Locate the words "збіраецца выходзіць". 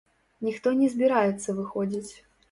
0.93-2.09